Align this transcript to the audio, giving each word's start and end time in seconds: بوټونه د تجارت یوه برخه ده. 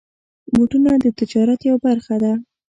بوټونه 0.53 0.91
د 1.03 1.05
تجارت 1.19 1.59
یوه 1.69 1.79
برخه 1.85 2.15
ده. 2.23 2.33